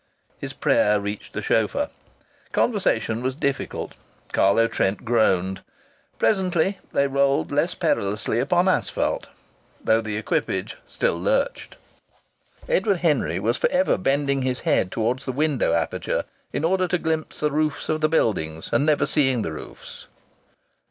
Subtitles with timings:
[0.39, 1.89] His prayer reached the chauffeur.
[2.53, 3.93] Conversation was difficult;
[4.31, 5.61] Carlo Trent groaned.
[6.17, 9.27] Presently they rolled less perilously upon asphalt,
[9.83, 11.75] though the equipage still lurched.
[12.67, 16.97] Edward Henry was for ever bending his head towards the window aperture in order to
[16.97, 20.07] glimpse the roofs of the buildings, and never seeing the roofs.